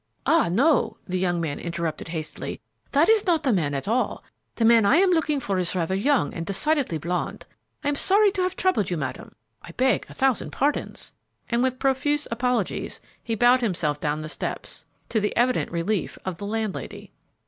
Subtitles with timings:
[0.25, 2.59] "Ah, no," the young man interrupted hastily,
[2.89, 4.23] "that is not the man at all;
[4.55, 7.45] the man I am looking for is rather young and a decided blond.
[7.83, 11.13] I am sorry to have troubled you, madam; I beg a thousand pardons,"
[11.51, 16.37] and with profuse apologies he bowed himself down the steps, to the evident relief of
[16.39, 17.11] the landlady.